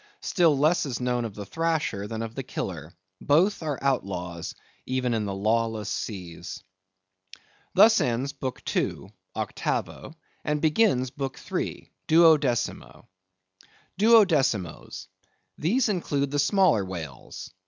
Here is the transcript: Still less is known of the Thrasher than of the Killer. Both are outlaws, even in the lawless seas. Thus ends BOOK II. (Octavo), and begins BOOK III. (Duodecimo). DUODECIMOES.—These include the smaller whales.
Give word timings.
Still 0.23 0.57
less 0.57 0.87
is 0.87 0.99
known 0.99 1.25
of 1.25 1.35
the 1.35 1.45
Thrasher 1.45 2.07
than 2.07 2.23
of 2.23 2.33
the 2.33 2.41
Killer. 2.41 2.91
Both 3.21 3.61
are 3.61 3.77
outlaws, 3.83 4.55
even 4.87 5.13
in 5.13 5.25
the 5.25 5.35
lawless 5.35 5.89
seas. 5.89 6.63
Thus 7.75 8.01
ends 8.01 8.33
BOOK 8.33 8.63
II. 8.75 9.13
(Octavo), 9.35 10.15
and 10.43 10.59
begins 10.59 11.11
BOOK 11.11 11.39
III. 11.51 11.91
(Duodecimo). 12.07 13.05
DUODECIMOES.—These 13.99 15.87
include 15.89 16.31
the 16.31 16.39
smaller 16.39 16.83
whales. 16.83 17.51